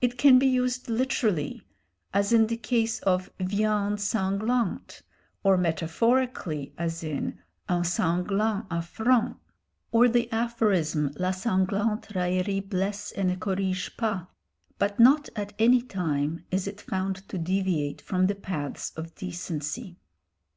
[0.00, 1.62] It can be used literally,
[2.12, 5.02] as in the case of viande sanglante,
[5.44, 7.38] or metaphorically, as in
[7.68, 9.36] un sanglant affront
[9.92, 14.26] or the aphorism la sanglante raillerie blesse et ne corrige pas,
[14.80, 19.96] but not at any time is it found to deviate from the paths of decency.